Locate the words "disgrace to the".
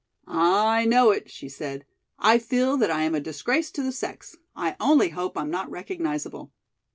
3.19-3.91